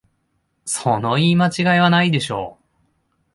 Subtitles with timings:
[0.65, 2.57] その言い間違いはないでしょ